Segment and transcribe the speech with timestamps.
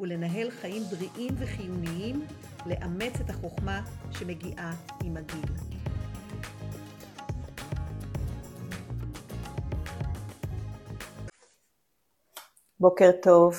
[0.00, 2.26] ולנהל חיים בריאים וחיוניים,
[2.66, 5.52] לאמץ את החוכמה שמגיעה עם הגיל.
[12.80, 13.56] בוקר טוב.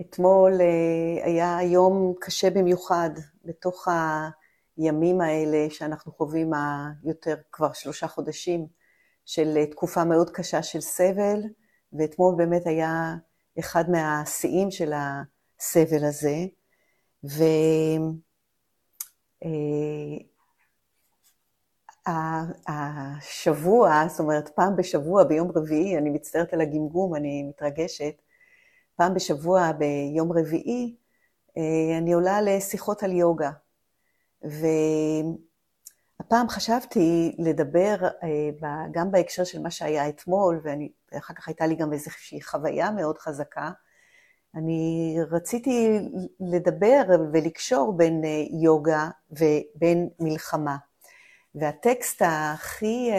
[0.00, 3.10] אתמול אה, היה יום קשה במיוחד
[3.44, 3.88] בתוך
[4.76, 6.50] הימים האלה שאנחנו חווים
[7.04, 8.66] יותר כבר שלושה חודשים
[9.24, 11.40] של אה, תקופה מאוד קשה של סבל,
[11.92, 13.14] ואתמול באמת היה
[13.60, 16.36] אחד מהשיאים של הסבל הזה.
[22.06, 28.14] והשבוע, אה, זאת אומרת, פעם בשבוע, ביום רביעי, אני מצטערת על הגמגום, אני מתרגשת,
[28.96, 30.96] פעם בשבוע, ביום רביעי,
[31.58, 33.50] אה, אני עולה לשיחות על יוגה.
[34.42, 35.38] והפעם
[36.48, 38.50] חשבתי לדבר אה,
[38.92, 40.60] גם בהקשר של מה שהיה אתמול,
[41.12, 43.70] ואחר כך הייתה לי גם איזושהי חוויה מאוד חזקה.
[44.54, 45.98] אני רציתי
[46.40, 47.02] לדבר
[47.32, 50.76] ולקשור בין אה, יוגה ובין מלחמה.
[51.54, 53.10] והטקסט הכי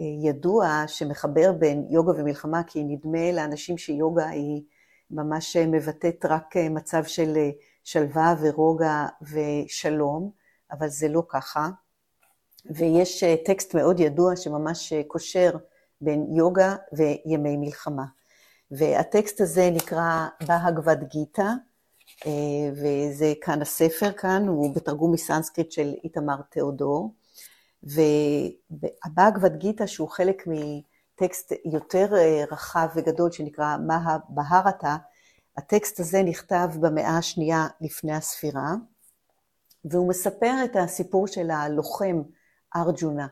[0.00, 4.62] ידוע שמחבר בין יוגה ומלחמה, כי נדמה לאנשים שיוגה היא
[5.10, 7.36] ממש מבטאת רק מצב של
[7.84, 10.30] שלווה ורוגע ושלום,
[10.72, 11.68] אבל זה לא ככה.
[12.70, 15.50] ויש טקסט מאוד ידוע שממש קושר
[16.04, 18.04] בין יוגה וימי מלחמה.
[18.70, 21.48] והטקסט הזה נקרא בהגבד גיתא,
[22.72, 27.14] וזה כאן הספר כאן, הוא בתרגום מסנסקריט של איתמר תיאודור.
[27.82, 32.06] והבהגבד גיתא, שהוא חלק מטקסט יותר
[32.50, 34.96] רחב וגדול שנקרא מה בהרתה,
[35.56, 38.74] הטקסט הזה נכתב במאה השנייה לפני הספירה,
[39.84, 42.22] והוא מספר את הסיפור של הלוחם
[42.76, 43.26] ארג'ונה.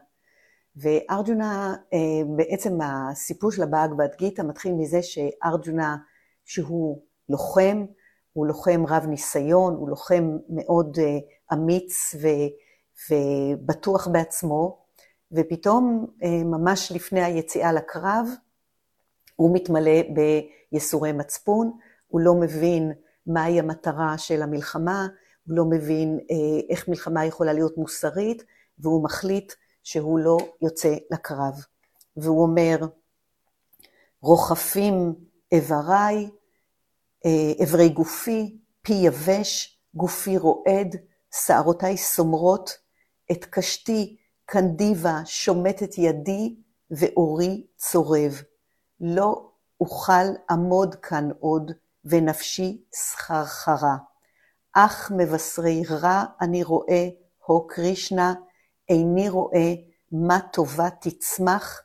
[0.76, 1.98] וארג'ונה, אה,
[2.36, 5.96] בעצם הסיפור של הבאגבד גיתא מתחיל מזה שארג'ונה,
[6.44, 7.84] שהוא לוחם,
[8.32, 11.18] הוא לוחם רב ניסיון, הוא לוחם מאוד אה,
[11.52, 12.28] אמיץ ו,
[13.10, 14.82] ובטוח בעצמו,
[15.32, 18.28] ופתאום, אה, ממש לפני היציאה לקרב,
[19.36, 20.02] הוא מתמלא
[20.72, 21.78] בייסורי מצפון,
[22.08, 22.92] הוא לא מבין
[23.26, 25.06] מהי המטרה של המלחמה,
[25.46, 26.18] הוא לא מבין
[26.70, 28.44] איך מלחמה יכולה להיות מוסרית,
[28.78, 31.64] והוא מחליט שהוא לא יוצא לקרב.
[32.16, 32.76] והוא אומר,
[34.20, 35.14] רוחפים
[35.52, 36.30] איבריי,
[37.26, 40.96] אה, איברי גופי, פי יבש, גופי רועד,
[41.34, 42.78] שערותיי סומרות,
[43.32, 46.56] את קשתי קנדיבה שומטת ידי,
[46.90, 48.42] ואורי צורב.
[49.00, 49.50] לא
[49.80, 51.72] אוכל עמוד כאן עוד,
[52.04, 53.96] ונפשי סחרחרה.
[54.72, 57.08] אך מבשרי רע אני רואה,
[57.46, 58.34] הו קרישנה,
[58.88, 59.74] איני רואה
[60.12, 61.82] מה טובה תצמח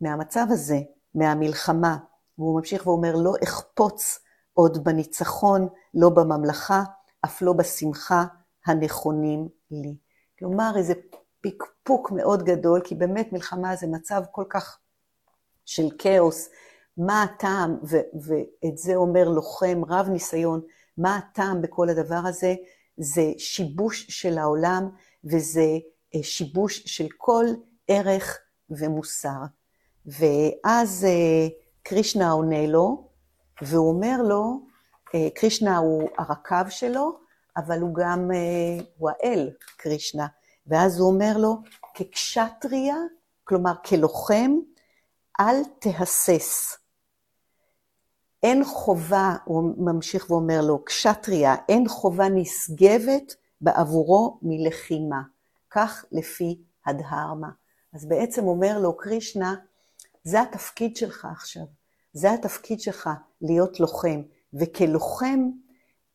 [0.00, 0.78] מהמצב הזה,
[1.14, 1.96] מהמלחמה.
[2.38, 4.18] והוא ממשיך ואומר, לא אחפוץ
[4.52, 6.82] עוד בניצחון, לא בממלכה,
[7.24, 8.24] אף לא בשמחה
[8.66, 9.96] הנכונים לי.
[10.38, 10.94] כלומר, איזה
[11.40, 14.78] פקפוק מאוד גדול, כי באמת מלחמה זה מצב כל כך
[15.64, 16.48] של כאוס,
[16.96, 20.60] מה הטעם, ו- ואת זה אומר לוחם רב ניסיון,
[20.98, 22.54] מה הטעם בכל הדבר הזה?
[22.96, 24.88] זה שיבוש של העולם
[25.26, 25.78] וזה
[26.14, 27.44] אה, שיבוש של כל
[27.88, 28.38] ערך
[28.70, 29.40] ומוסר.
[30.06, 31.48] ואז אה,
[31.82, 33.08] קרישנה עונה לו,
[33.62, 34.60] והוא אומר לו,
[35.14, 37.18] אה, קרישנה הוא הרקב שלו,
[37.56, 38.30] אבל הוא גם,
[38.98, 40.26] הוא האל, קרישנה.
[40.66, 41.56] ואז הוא אומר לו,
[41.94, 42.96] כקשטריה,
[43.44, 44.50] כלומר כלוחם,
[45.40, 46.76] אל תהסס.
[48.42, 55.22] אין חובה, הוא ממשיך ואומר לו, קשטריה, אין חובה נשגבת בעבורו מלחימה.
[55.70, 57.50] כך לפי הדהרמה.
[57.94, 59.54] אז בעצם אומר לו קרישנה,
[60.24, 61.62] זה התפקיד שלך עכשיו,
[62.12, 63.10] זה התפקיד שלך
[63.42, 64.22] להיות לוחם,
[64.54, 65.40] וכלוחם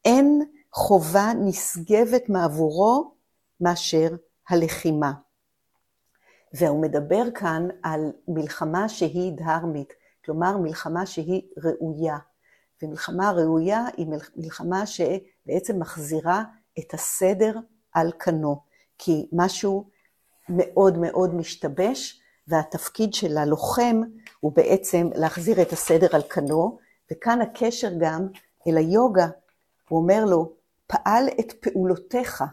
[0.06, 0.42] אין
[0.74, 3.16] חובה נשגבת מעבורו
[3.62, 4.16] מאשר
[4.50, 5.14] הלחימה.
[6.54, 9.94] והוא מדבר כאן על מלחמה שהיא דהרמית,
[10.26, 12.18] כלומר מלחמה שהיא ראויה.
[12.82, 16.44] ומלחמה ראויה היא מלחמה שבעצם מחזירה
[16.82, 17.56] את הסדר
[17.94, 18.62] על כנו,
[18.98, 19.90] כי משהו
[20.50, 24.02] מאוד מאוד משתבש, והתפקיד של הלוחם
[24.40, 26.78] הוא בעצם להחזיר את הסדר על כנו,
[27.12, 28.28] וכאן הקשר גם
[28.68, 29.28] אל היוגה.
[29.90, 30.54] הוא אומר לו,
[30.88, 32.44] פעל את פעולותיך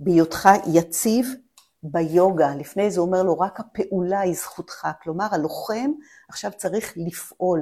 [0.00, 1.34] בהיותך יציב
[1.82, 2.54] ביוגה.
[2.54, 4.88] לפני זה הוא אומר לו, רק הפעולה היא זכותך.
[5.02, 5.90] כלומר, הלוחם
[6.28, 7.60] עכשיו צריך לפעול.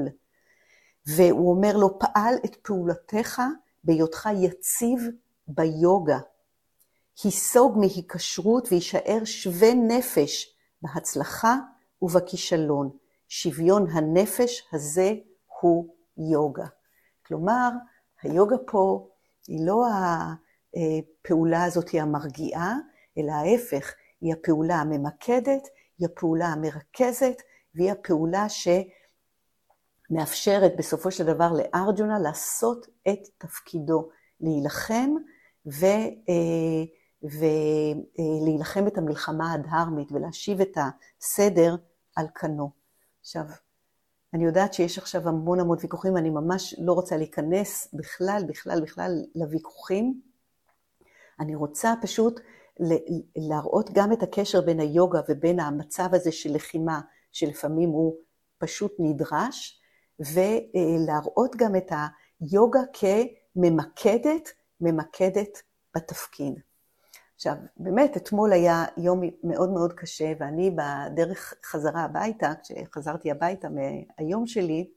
[1.06, 3.42] והוא אומר לו, פעל את פעולותיך
[3.84, 5.08] בהיותך יציב
[5.48, 6.18] ביוגה.
[7.24, 11.56] היסוג מהיקשרות ויישאר שווה נפש בהצלחה
[12.02, 12.90] ובכישלון.
[13.28, 15.12] שוויון הנפש הזה
[15.60, 15.94] הוא
[16.32, 16.66] יוגה.
[17.26, 17.70] כלומר,
[18.22, 19.08] היוגה פה
[19.48, 19.84] היא לא
[20.74, 22.74] הפעולה הזאת המרגיעה,
[23.18, 27.42] אלא ההפך, היא הפעולה הממקדת, היא הפעולה המרכזת,
[27.74, 28.46] והיא הפעולה
[30.08, 34.08] שמאפשרת בסופו של דבר לארג'ונה לעשות את תפקידו,
[34.40, 35.10] להילחם
[35.82, 36.84] אה,
[37.22, 40.76] ולהילחם את המלחמה הדהרמית ולהשיב את
[41.20, 41.76] הסדר
[42.16, 42.70] על כנו.
[43.20, 43.44] עכשיו,
[44.34, 49.12] אני יודעת שיש עכשיו המון המון ויכוחים, אני ממש לא רוצה להיכנס בכלל, בכלל, בכלל
[49.34, 50.20] לוויכוחים.
[51.40, 52.40] אני רוצה פשוט
[53.36, 57.00] להראות גם את הקשר בין היוגה ובין המצב הזה של לחימה,
[57.32, 58.16] שלפעמים הוא
[58.58, 59.80] פשוט נדרש,
[60.20, 61.92] ולהראות גם את
[62.40, 64.48] היוגה כממקדת,
[64.80, 65.62] ממקדת
[65.96, 66.60] בתפקיד.
[67.34, 74.46] עכשיו, באמת, אתמול היה יום מאוד מאוד קשה, ואני בדרך חזרה הביתה, כשחזרתי הביתה מהיום
[74.46, 74.90] שלי,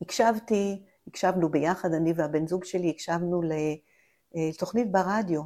[0.00, 3.40] הקשבתי, הקשבנו ביחד, אני והבן זוג שלי, הקשבנו
[4.34, 5.42] לתוכנית ברדיו,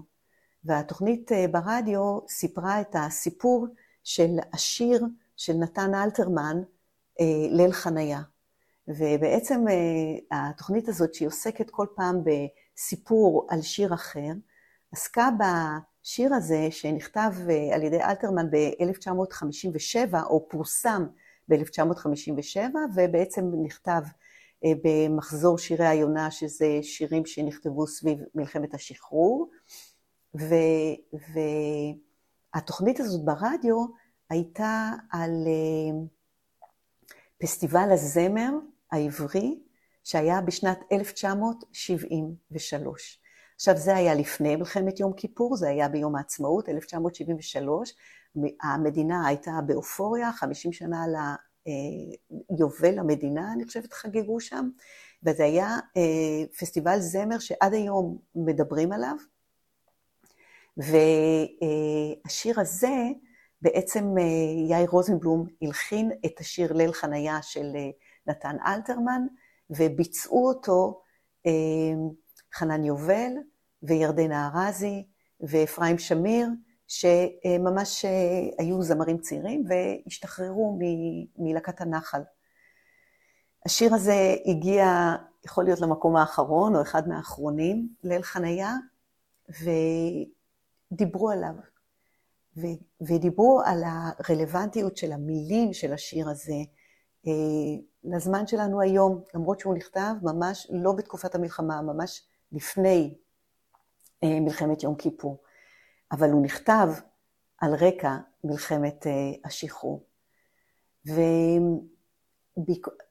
[0.65, 3.67] והתוכנית אה, ברדיו סיפרה את הסיפור
[4.05, 5.05] של השיר
[5.37, 6.63] של נתן אלתרמן,
[7.21, 8.21] אה, ליל חניה.
[8.89, 12.25] ובעצם אה, התוכנית הזאת, שהיא עוסקת כל פעם
[12.79, 14.33] בסיפור על שיר אחר,
[14.93, 17.33] עסקה בשיר הזה שנכתב
[17.75, 21.07] על ידי אלתרמן ב-1957, או פורסם
[21.49, 22.59] ב-1957,
[22.95, 24.03] ובעצם נכתב
[24.65, 29.51] במחזור שירי היונה, שזה שירים שנכתבו סביב מלחמת השחרור.
[32.55, 33.87] והתוכנית הזאת ברדיו
[34.31, 35.99] הייתה על אה,
[37.39, 38.51] פסטיבל הזמר
[38.93, 39.59] העברי
[40.09, 43.21] שהיה בשנת 1973.
[43.57, 47.95] עכשיו זה היה לפני מלחמת יום כיפור, זה היה ביום העצמאות, 1973.
[48.63, 51.05] המדינה הייתה באופוריה, 50 שנה
[52.51, 54.69] ליובל המדינה, אני חושבת, חגגו שם,
[55.23, 59.17] וזה היה אה, פסטיבל זמר שעד היום מדברים עליו.
[60.77, 62.95] והשיר הזה,
[63.63, 64.25] בעצם אה,
[64.69, 67.91] יאיר רוזנבלום הלחין את השיר ליל חניה של אה,
[68.27, 69.27] נתן אלתרמן,
[69.71, 71.03] וביצעו אותו
[71.47, 71.53] אה,
[72.55, 73.33] חנן יובל
[73.83, 75.07] וירדנה ארזי
[75.41, 76.49] ואפרים שמיר,
[76.89, 78.05] שממש
[78.59, 80.79] היו זמרים צעירים והשתחררו
[81.37, 82.21] מלהקת הנחל.
[83.67, 84.87] השיר הזה הגיע,
[85.45, 88.75] יכול להיות למקום האחרון או אחד מהאחרונים, ליל חניה,
[90.93, 91.55] דיברו עליו,
[92.57, 92.67] ו,
[93.01, 96.63] ודיברו על הרלוונטיות של המילים של השיר הזה
[97.27, 97.33] אה,
[98.11, 102.23] לזמן שלנו היום, למרות שהוא נכתב ממש לא בתקופת המלחמה, ממש
[102.53, 103.15] לפני
[104.25, 105.43] אה, מלחמת יום כיפור,
[106.13, 106.89] אבל הוא נכתב
[107.59, 109.13] על רקע מלחמת אה,
[109.45, 110.05] השחרור.
[111.09, 111.21] ו...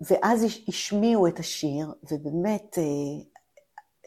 [0.01, 2.77] ואז השמיעו את השיר, ובאמת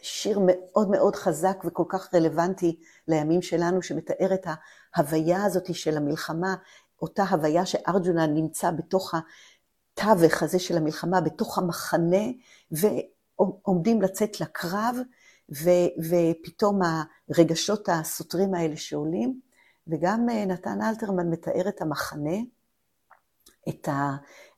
[0.02, 4.46] שיר מאוד מאוד חזק וכל כך רלוונטי לימים שלנו, שמתאר את
[4.94, 6.54] ההוויה הזאת של המלחמה,
[7.02, 9.14] אותה הוויה שארג'ונה נמצא בתוך
[10.00, 12.26] התווך הזה של המלחמה, בתוך המחנה,
[12.70, 14.96] ועומדים לצאת לקרב,
[15.52, 16.80] ו, ופתאום
[17.28, 19.40] הרגשות הסותרים האלה שעולים.
[19.86, 22.36] וגם אה, נתן אלתרמן מתאר את המחנה,
[23.68, 23.88] את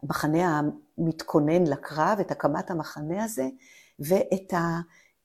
[0.03, 0.61] המחנה
[0.99, 3.49] המתכונן לקרב, את הקמת המחנה הזה,
[3.99, 4.53] ואת.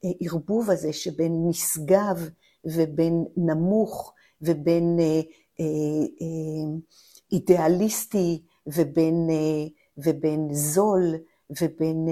[0.03, 2.29] הערבוב הזה שבין נשגב
[2.65, 5.21] ובין נמוך ובין אה,
[5.59, 5.65] אה,
[6.21, 6.77] אה,
[7.31, 9.27] אידיאליסטי ובין,
[9.97, 11.15] ובין זול
[11.61, 12.07] ובין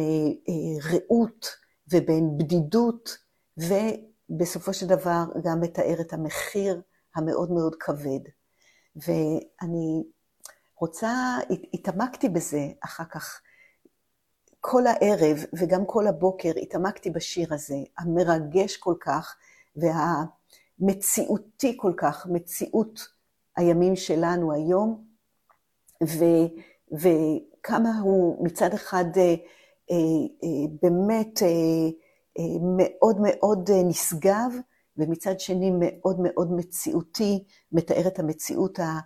[0.91, 1.47] רעות
[1.93, 3.17] ובין בדידות
[3.57, 6.81] ובסופו של דבר גם מתאר את המחיר
[7.15, 8.19] המאוד מאוד כבד.
[8.95, 10.03] ואני
[10.79, 11.37] רוצה,
[11.73, 13.41] התעמקתי בזה אחר כך
[14.67, 19.35] כל הערב וגם כל הבוקר התעמקתי בשיר הזה, המרגש כל כך
[20.79, 23.07] והמציאותי כל כך, מציאות
[23.55, 25.05] הימים שלנו היום,
[26.03, 26.23] ו,
[27.65, 29.35] וכמה הוא מצד אחד אה,
[29.91, 29.95] אה,
[30.43, 31.39] אה, באמת
[32.61, 34.51] מאוד מאוד נשגב,
[34.97, 38.99] ומצד שני מאוד מאוד מציאותי, מתאר את המציאות ה,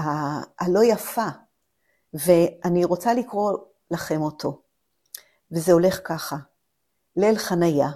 [0.00, 0.04] ה,
[0.60, 1.28] הלא יפה.
[2.14, 3.52] ואני רוצה לקרוא
[3.90, 4.62] לכם אותו.
[5.52, 6.36] וזה הולך ככה:
[7.16, 7.88] ליל חניה,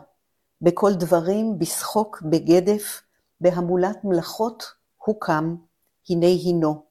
[0.61, 3.02] בכל דברים, בשחוק, בגדף,
[3.40, 4.64] בהמולת מלאכות,
[5.05, 5.57] הוא קם,
[6.11, 6.85] הנה הינו.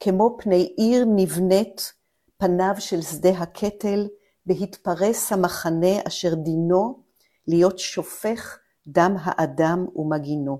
[0.00, 2.01] כמו פני עיר נבנית,
[2.42, 4.08] פניו של שדה הקטל,
[4.46, 7.02] בהתפרס המחנה אשר דינו
[7.46, 10.58] להיות שופך דם האדם ומגינו.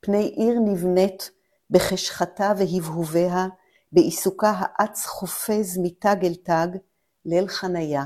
[0.00, 1.30] פני עיר נבנית
[1.70, 3.46] בחשכתה והבהוביה,
[3.92, 6.78] בעיסוקה האץ חופז מתג אל תג,
[7.24, 8.04] ליל חניה,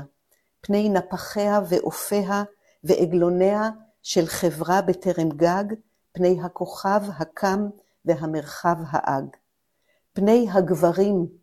[0.61, 2.43] פני נפחיה ואופיה
[2.83, 3.69] ועגלוניה
[4.03, 5.65] של חברה בטרם גג,
[6.11, 7.69] פני הכוכב הקם
[8.05, 9.25] והמרחב האג.
[10.13, 11.40] פני הגברים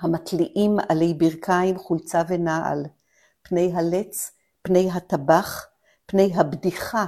[0.00, 2.86] המתליעים עלי ברכיים, חולצה ונעל,
[3.42, 4.30] פני הלץ,
[4.62, 5.66] פני הטבח,
[6.06, 7.06] פני הבדיחה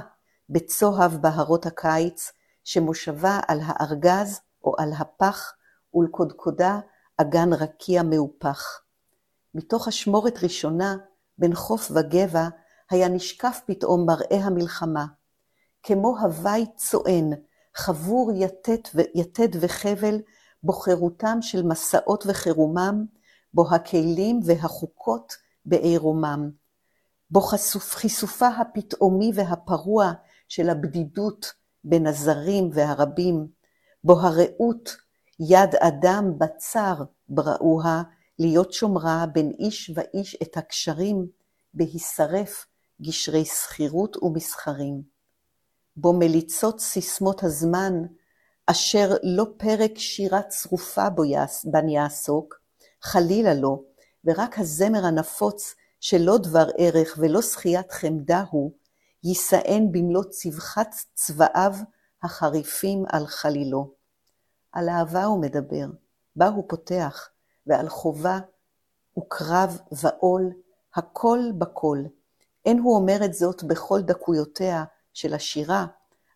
[0.49, 2.31] בצוהב בהרות הקיץ,
[2.63, 5.53] שמושבה על הארגז או על הפח,
[5.93, 6.79] ולקודקודה
[7.17, 8.81] אגן רקיע מהופח.
[9.55, 10.95] מתוך אשמורת ראשונה,
[11.37, 12.47] בין חוף וגבע,
[12.89, 15.05] היה נשקף פתאום מראה המלחמה.
[15.83, 17.29] כמו הווי צוען,
[17.75, 20.19] חבור יתד, יתד וחבל,
[20.63, 23.05] בו חירותם של מסעות וחירומם,
[23.53, 25.33] בו הכלים והחוקות
[25.65, 26.49] בעירומם.
[27.31, 27.41] בו
[27.79, 30.11] חיסופה הפתאומי והפרוע
[30.47, 31.53] של הבדידות
[31.83, 33.47] בין הזרים והרבים,
[34.03, 34.97] בו הרעות,
[35.39, 36.93] יד אדם בצר
[37.29, 38.03] בראוה,
[38.39, 41.27] להיות שומרה בין איש ואיש את הקשרים,
[41.73, 42.65] בהישרף
[43.01, 45.01] גשרי שכירות ומסחרים.
[45.95, 47.93] בו מליצות סיסמות הזמן,
[48.71, 51.09] אשר לא פרק שירה צרופה
[51.65, 52.59] בן יעסוק,
[53.01, 53.79] חלילה לא,
[54.25, 58.71] ורק הזמר הנפוץ שלא דבר ערך ולא שחיית חמדה הוא,
[59.23, 61.73] יישאן במלוא צווחת צבעיו
[62.23, 63.93] החריפים על חלילו.
[64.71, 65.85] על אהבה הוא מדבר,
[66.35, 67.29] בה הוא פותח,
[67.67, 68.39] ועל חובה
[69.17, 70.51] וקרב ועול,
[70.95, 71.97] הכל בכל.
[72.65, 75.85] אין הוא אומר את זאת בכל דקויותיה של השירה,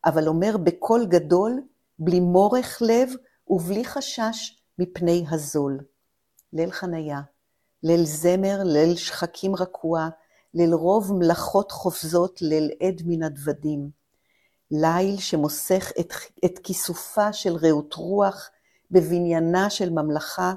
[0.05, 1.61] אבל אומר בקול גדול,
[1.99, 3.09] בלי מורך לב
[3.47, 5.79] ובלי חשש מפני הזול.
[6.53, 7.21] ליל חניה,
[7.83, 10.09] ליל זמר, ליל שחקים רקוע,
[10.53, 13.89] ליל רוב מלאכות חופזות, ליל עד מן הדוודים.
[14.71, 16.13] ליל שמוסך את,
[16.45, 18.49] את כיסופה של רעות רוח
[18.91, 20.53] בבניינה של ממלכה,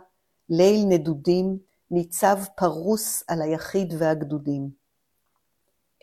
[0.49, 1.59] ליל נדודים,
[1.91, 4.71] ניצב פרוס על היחיד והגדודים.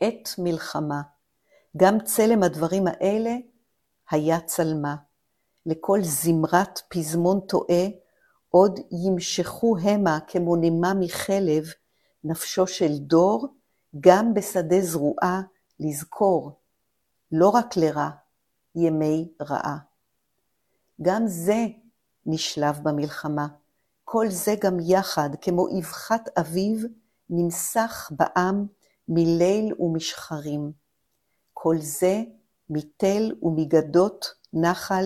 [0.01, 1.01] עת מלחמה,
[1.77, 3.35] גם צלם הדברים האלה
[4.09, 4.95] היה צלמה.
[5.65, 7.85] לכל זמרת פזמון טועה,
[8.49, 11.65] עוד ימשכו המה כמו נימה מחלב,
[12.23, 13.47] נפשו של דור,
[13.99, 15.41] גם בשדה זרועה,
[15.79, 16.51] לזכור,
[17.31, 18.09] לא רק לרע,
[18.75, 19.77] ימי רעה.
[21.01, 21.65] גם זה
[22.25, 23.47] נשלב במלחמה.
[24.03, 26.85] כל זה גם יחד, כמו אבחת אביב,
[27.29, 28.65] נמסך בעם
[29.07, 30.71] מליל ומשחרים.
[31.53, 32.23] כל זה
[32.69, 35.05] מתל ומגדות נחל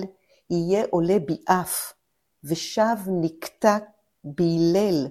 [0.49, 1.93] יהיה עולה ביעף,
[2.43, 3.77] ושב נקטע
[4.23, 5.07] בהלל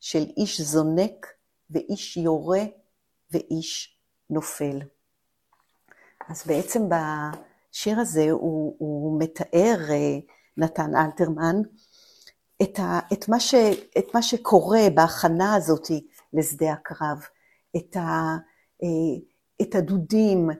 [0.00, 1.26] של איש זונק
[1.70, 2.62] ואיש יורה
[3.30, 3.98] ואיש
[4.30, 4.78] נופל.
[6.28, 10.18] אז בעצם בשיר הזה הוא, הוא מתאר, אה,
[10.56, 11.56] נתן אלתרמן,
[12.62, 13.54] את, ה, את, מה ש,
[13.98, 15.86] את מה שקורה בהכנה הזאת
[16.32, 17.18] לשדה הקרב,
[17.76, 18.36] את, ה,
[18.82, 19.20] אה,
[19.62, 20.50] את הדודים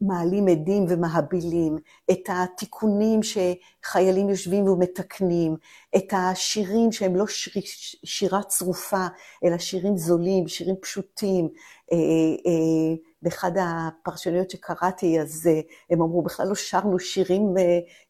[0.00, 1.76] שמעלים עדים ומהבילים,
[2.10, 5.56] את התיקונים שחיילים יושבים ומתקנים,
[5.96, 7.62] את השירים שהם לא שיר,
[8.04, 9.06] שירה צרופה,
[9.44, 11.48] אלא שירים זולים, שירים פשוטים.
[11.92, 11.98] אה,
[13.24, 17.62] באחד הפרשנויות שקראתי, אז אה, הם אמרו, בכלל לא שרנו שירים אה,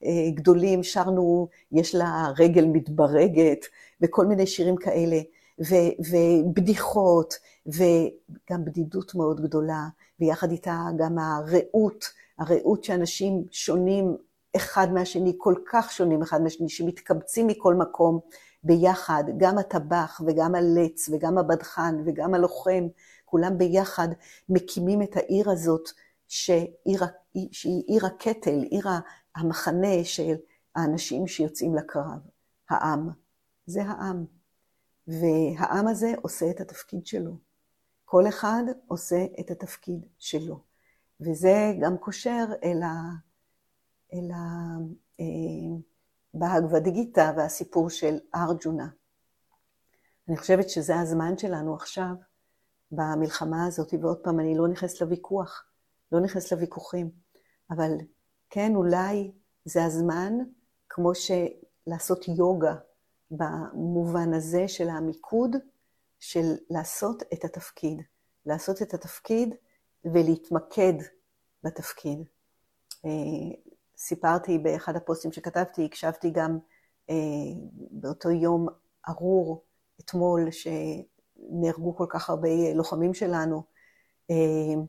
[0.04, 3.66] אה, גדולים, שרנו, יש לה רגל מתברגת,
[4.00, 5.16] וכל מיני שירים כאלה,
[5.61, 7.34] ו- ובדיחות,
[7.66, 9.88] וגם בדידות מאוד גדולה,
[10.20, 12.04] ויחד איתה גם הרעות,
[12.38, 14.16] הרעות שאנשים שונים
[14.56, 18.20] אחד מהשני, כל כך שונים אחד מהשני, שמתקבצים מכל מקום
[18.64, 22.87] ביחד, גם הטבח וגם הלץ וגם הבדחן וגם הלוחם,
[23.25, 24.08] כולם ביחד
[24.49, 25.88] מקימים את העיר הזאת,
[26.28, 27.04] שעיר,
[27.52, 28.88] שהיא עיר הקטל, עיר
[29.37, 30.34] המחנה של
[30.75, 32.18] האנשים שיוצאים לקרב,
[32.70, 33.08] העם.
[33.66, 34.25] זה העם.
[35.08, 37.37] והעם הזה עושה את התפקיד שלו.
[38.04, 40.61] כל אחד עושה את התפקיד שלו.
[41.20, 42.92] וזה גם קושר אל ה...
[44.12, 44.38] אל ה...
[45.20, 45.25] אה,
[46.34, 48.88] בהגבד גיתא והסיפור של ארג'ונה.
[50.28, 52.14] אני חושבת שזה הזמן שלנו עכשיו
[52.90, 55.64] במלחמה הזאת, ועוד פעם, אני לא נכנסת לוויכוח,
[56.12, 57.11] לא נכנסת לוויכוחים,
[57.70, 57.90] אבל
[58.50, 59.32] כן, אולי
[59.64, 60.32] זה הזמן,
[60.88, 62.75] כמו שלעשות יוגה,
[63.31, 65.57] במובן הזה של המיקוד,
[66.21, 68.02] של לעשות את התפקיד.
[68.47, 69.54] לעשות את התפקיד,
[70.04, 70.93] ולהתמקד
[71.62, 72.19] בתפקיד.
[73.04, 73.11] אה,
[73.97, 76.59] סיפרתי באחד הפוסטים שכתבתי, הקשבתי גם
[77.11, 77.14] אה,
[77.90, 78.66] באותו יום
[79.09, 79.64] ארור,
[80.00, 83.62] אתמול, שנהרגו כל כך הרבה לוחמים שלנו.
[84.31, 84.83] אה,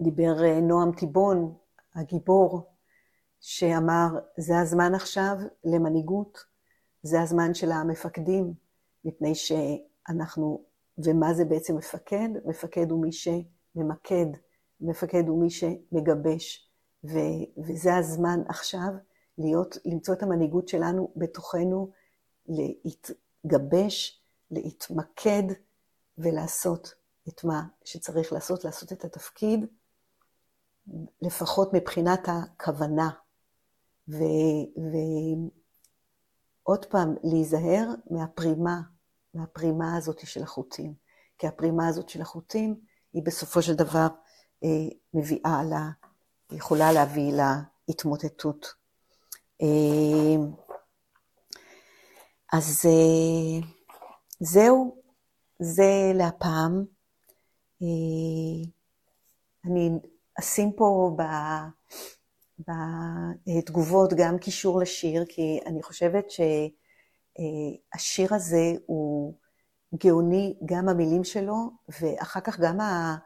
[0.00, 1.54] דיבר נועם טיבון,
[1.94, 2.72] הגיבור,
[3.40, 6.38] שאמר, זה הזמן עכשיו למנהיגות,
[7.06, 8.54] זה הזמן של המפקדים,
[9.04, 10.64] מפני שאנחנו,
[10.98, 12.28] ומה זה בעצם מפקד?
[12.44, 14.26] מפקד הוא מי שממקד,
[14.80, 16.70] מפקד הוא מי שמגבש,
[17.04, 17.18] ו,
[17.66, 18.88] וזה הזמן עכשיו
[19.38, 21.90] להיות, למצוא את המנהיגות שלנו בתוכנו,
[22.48, 25.42] להתגבש, להתמקד
[26.18, 26.94] ולעשות
[27.28, 29.66] את מה שצריך לעשות, לעשות את התפקיד,
[31.22, 33.10] לפחות מבחינת הכוונה.
[36.66, 38.80] ועוד פעם, להיזהר מהפרימה,
[39.34, 40.94] מהפרימה הזאת של החוטים.
[41.38, 42.80] כי הפרימה הזאת של החוטים
[43.12, 44.06] היא בסופו של דבר
[44.64, 45.90] אה, מביאה לה,
[46.52, 47.32] יכולה להביא
[47.88, 48.66] להתמוטטות.
[49.62, 50.46] אה,
[52.52, 53.68] אז אה,
[54.40, 55.02] זהו,
[55.58, 56.84] זה להפעם.
[57.82, 58.68] אה,
[59.64, 59.90] אני
[60.40, 61.22] אשים פה ב...
[62.58, 66.24] בתגובות גם קישור לשיר, כי אני חושבת
[67.90, 69.34] שהשיר הזה הוא
[69.94, 71.70] גאוני, גם המילים שלו,
[72.00, 73.16] ואחר כך גם ה...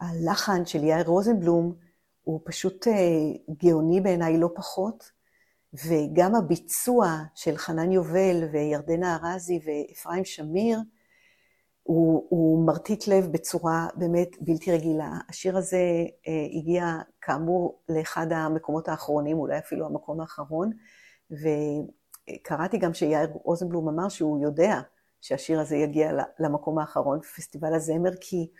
[0.00, 1.74] הלחן של יאיר רוזנבלום
[2.22, 2.86] הוא פשוט
[3.64, 5.10] גאוני בעיניי לא פחות,
[5.74, 10.78] וגם הביצוע של חנן יובל וירדנה ארזי ואפרים שמיר,
[11.82, 15.12] הוא, הוא מרטיט לב בצורה באמת בלתי רגילה.
[15.28, 20.70] השיר הזה אה, הגיע כאמור לאחד המקומות האחרונים, אולי אפילו המקום האחרון,
[21.30, 24.80] וקראתי גם שיאיר רוזנבלום אמר שהוא יודע
[25.20, 28.50] שהשיר הזה יגיע למקום האחרון בפסטיבל הזמר, כי,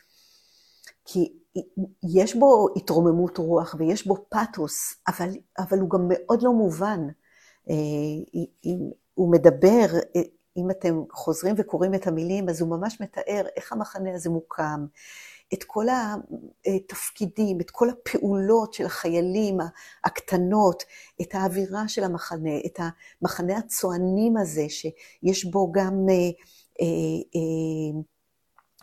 [1.04, 1.32] כי
[2.02, 7.00] יש בו התרוממות רוח ויש בו פתוס, אבל, אבל הוא גם מאוד לא מובן.
[7.70, 7.74] אה,
[9.14, 10.20] הוא מדבר, אה,
[10.56, 14.86] אם אתם חוזרים וקוראים את המילים, אז הוא ממש מתאר איך המחנה הזה מוקם,
[15.54, 15.86] את כל
[16.66, 19.58] התפקידים, את כל הפעולות של החיילים
[20.04, 20.82] הקטנות,
[21.22, 22.80] את האווירה של המחנה, את
[23.22, 26.86] המחנה הצוענים הזה, שיש בו גם, אה,
[27.34, 28.00] אה,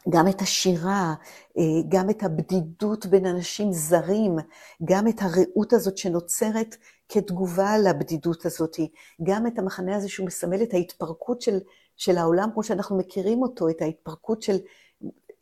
[0.09, 1.13] גם את השירה,
[1.57, 4.35] אה, גם את הבדידות בין אנשים זרים,
[4.83, 6.75] גם את הרעות הזאת שנוצרת
[7.09, 8.77] כתגובה לבדידות הזאת,
[9.23, 11.59] גם את המחנה הזה שהוא מסמל את ההתפרקות של,
[11.95, 14.57] של העולם כמו שאנחנו מכירים אותו, את ההתפרקות של,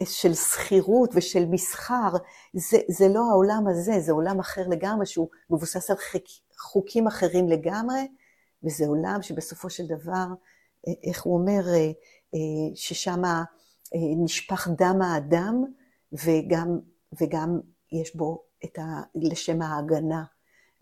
[0.04, 2.12] של שכירות ושל מסחר,
[2.54, 5.97] זה, זה לא העולם הזה, זה עולם אחר לגמרי, שהוא מבוסס על
[6.60, 8.08] חוקים אחרים לגמרי,
[8.63, 10.25] וזה עולם שבסופו של דבר,
[11.04, 11.62] איך הוא אומר,
[12.75, 13.21] ששם
[13.95, 15.63] נשפך דם האדם,
[16.13, 16.80] וגם,
[17.21, 17.60] וגם
[17.91, 20.23] יש בו את ה, לשם ההגנה.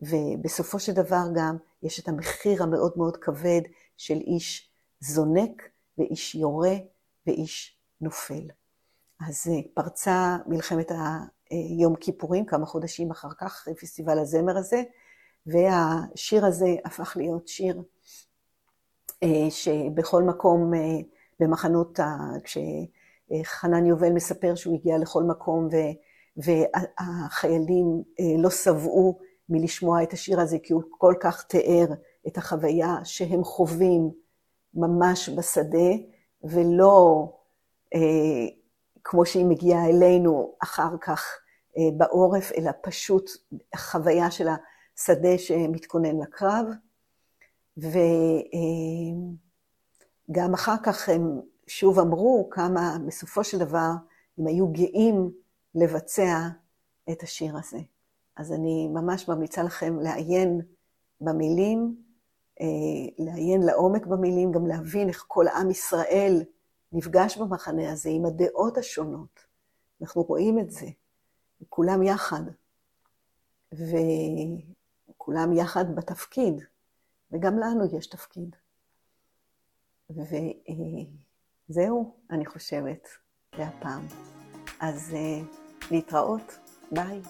[0.09, 3.61] ובסופו של דבר גם יש את המחיר המאוד מאוד כבד
[3.97, 5.61] של איש זונק
[5.97, 6.75] ואיש יורה
[7.27, 8.43] ואיש נופל.
[9.27, 10.91] אז אה, פרצה מלחמת
[11.49, 14.83] היום כיפורים כמה חודשים אחר כך, פסטיבל הזמר הזה,
[15.45, 17.81] והשיר הזה הפך להיות שיר
[19.23, 20.79] אה, שבכל מקום אה,
[21.39, 21.99] במחנות,
[22.43, 25.67] כשחנן יובל מספר שהוא הגיע לכל מקום
[26.37, 28.03] והחיילים
[28.37, 31.87] לא שבעו מלשמוע את השיר הזה, כי הוא כל כך תיאר
[32.27, 34.11] את החוויה שהם חווים
[34.73, 35.89] ממש בשדה,
[36.43, 37.27] ולא
[37.95, 37.99] אה,
[39.03, 41.39] כמו שהיא מגיעה אלינו אחר כך
[41.77, 43.29] אה, בעורף, אלא פשוט
[43.75, 46.65] חוויה של השדה שמתכונן לקרב.
[47.77, 47.99] וגם
[50.49, 53.89] אה, אחר כך הם שוב אמרו כמה בסופו של דבר
[54.37, 55.31] הם היו גאים
[55.75, 56.47] לבצע
[57.11, 57.79] את השיר הזה.
[58.37, 60.61] אז אני ממש ממליצה לכם לעיין
[61.21, 61.95] במילים,
[62.61, 62.65] אה,
[63.17, 66.43] לעיין לעומק במילים, גם להבין איך כל עם ישראל
[66.91, 69.39] נפגש במחנה הזה עם הדעות השונות.
[70.01, 70.87] אנחנו רואים את זה,
[71.69, 72.43] כולם יחד,
[73.73, 76.63] וכולם יחד בתפקיד,
[77.31, 78.55] וגם לנו יש תפקיד.
[81.69, 83.07] וזהו, אני חושבת,
[83.57, 84.05] והפעם.
[84.79, 85.41] אז אה,
[85.91, 86.59] להתראות,
[86.91, 87.21] ביי.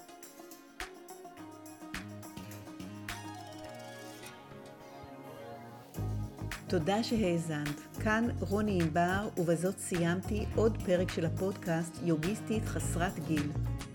[6.73, 7.81] תודה שהאזנת.
[8.03, 13.51] כאן רוני ענבר, ובזאת סיימתי עוד פרק של הפודקאסט יוגיסטית חסרת גיל.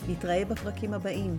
[0.08, 1.38] נתראה בפרקים הבאים.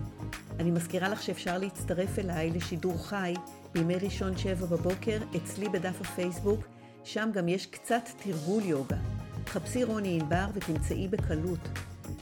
[0.58, 3.34] אני מזכירה לך שאפשר להצטרף אליי לשידור חי
[3.72, 6.60] בימי ראשון שבע בבוקר אצלי בדף הפייסבוק,
[7.04, 8.98] שם גם יש קצת תרגול יוגה.
[9.46, 11.68] חפשי רוני ענבר ותמצאי בקלות.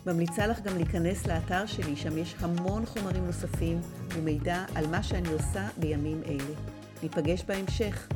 [0.06, 3.80] ממליצה לך גם להיכנס לאתר שלי, שם יש המון חומרים נוספים
[4.14, 6.54] ומידע על מה שאני עושה בימים אלה.
[7.02, 8.08] ניפגש בהמשך.